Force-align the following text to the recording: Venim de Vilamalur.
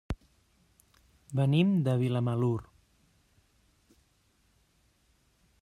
Venim 1.41 1.75
de 1.89 1.95
Vilamalur. 2.05 2.57